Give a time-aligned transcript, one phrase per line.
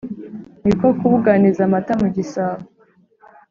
[0.63, 2.63] niko kubuganiza amata mu gisabo,